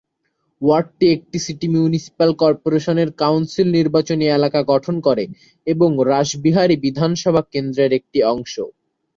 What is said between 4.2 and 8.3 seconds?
এলাকা গঠন করে এবং রাসবিহারী বিধানসভা কেন্দ্রর একটি